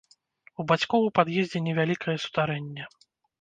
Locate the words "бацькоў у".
0.71-1.11